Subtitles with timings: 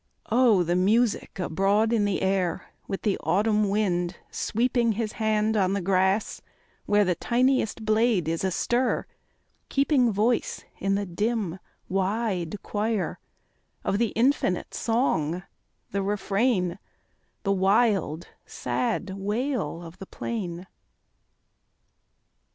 [0.31, 5.73] O the music abroad in the air, With the autumn wind sweeping His hand on
[5.73, 6.41] the grass,
[6.87, 9.05] where The tiniest blade is astir,
[9.69, 13.19] keeping Voice in the dim, wide choir,
[13.83, 15.43] Of the infinite song,
[15.91, 16.79] the refrain,
[17.43, 20.65] The wild, sad wail of the plain